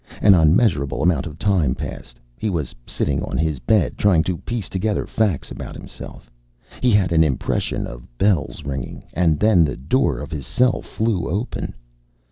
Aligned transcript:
An 0.19 0.33
unmeasurable 0.33 1.03
amount 1.03 1.27
of 1.27 1.37
time 1.37 1.75
passed. 1.75 2.19
He 2.35 2.49
was 2.49 2.73
sitting 2.87 3.21
on 3.21 3.37
his 3.37 3.59
bed, 3.59 3.99
trying 3.99 4.23
to 4.23 4.39
piece 4.39 4.67
together 4.67 5.05
facts 5.05 5.51
about 5.51 5.75
himself. 5.75 6.27
He 6.81 6.89
had 6.89 7.11
an 7.11 7.23
impression 7.23 7.85
of 7.85 8.17
bells 8.17 8.65
ringing. 8.65 9.03
And 9.13 9.39
then 9.39 9.63
the 9.63 9.77
door 9.77 10.17
of 10.17 10.31
his 10.31 10.47
cell 10.47 10.81
flew 10.81 11.29
open. 11.29 11.75